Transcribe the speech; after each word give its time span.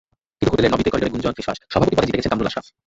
কিন্তু 0.37 0.51
হোটেলের 0.51 0.71
লবিতে, 0.73 0.91
করিডোরে 0.91 1.13
গুঞ্জন, 1.13 1.33
ফিসফাস—সভাপতি 1.37 1.95
পদে 1.95 2.07
জিতে 2.07 2.17
গেছেন 2.17 2.31
কামরুল 2.31 2.49
আশরাফ। 2.49 2.65